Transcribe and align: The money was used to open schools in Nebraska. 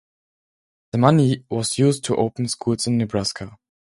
The 0.93 0.97
money 0.97 1.45
was 1.47 1.77
used 1.77 2.03
to 2.05 2.15
open 2.15 2.47
schools 2.47 2.87
in 2.87 2.97
Nebraska. 2.97 3.59